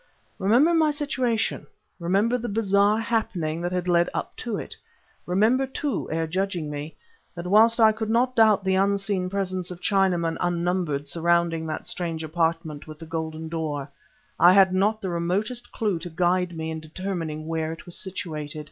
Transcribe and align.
Remember 0.39 0.73
my 0.73 0.89
situation, 0.89 1.67
remember 1.99 2.35
the 2.35 2.49
bizarre 2.49 2.99
happening 2.99 3.61
that 3.61 3.71
had 3.71 3.87
led 3.87 4.09
up 4.15 4.35
to 4.37 4.57
it; 4.57 4.75
remember, 5.27 5.67
too, 5.67 6.09
ere 6.11 6.25
judging 6.25 6.71
me, 6.71 6.95
that 7.35 7.45
whilst 7.45 7.79
I 7.79 7.91
could 7.91 8.09
not 8.09 8.35
doubt 8.35 8.63
the 8.63 8.73
unseen 8.73 9.29
presence 9.29 9.69
of 9.69 9.79
Chinamen 9.79 10.37
unnumbered 10.39 11.07
surrounding 11.07 11.67
that 11.67 11.85
strange 11.85 12.23
apartment 12.23 12.87
with 12.87 12.97
the 12.97 13.05
golden 13.05 13.47
door, 13.47 13.91
I 14.39 14.53
had 14.53 14.73
not 14.73 15.01
the 15.01 15.09
remotest 15.11 15.71
clue 15.71 15.99
to 15.99 16.09
guide 16.09 16.57
me 16.57 16.71
in 16.71 16.79
determining 16.79 17.45
where 17.45 17.71
it 17.71 17.85
was 17.85 17.95
situated. 17.95 18.59